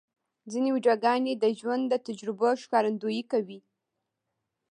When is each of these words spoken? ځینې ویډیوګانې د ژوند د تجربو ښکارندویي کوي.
ځینې 0.51 0.69
ویډیوګانې 0.75 1.33
د 1.37 1.45
ژوند 1.59 1.83
د 1.89 1.93
تجربو 2.07 2.47
ښکارندویي 2.63 3.23
کوي. 3.31 3.59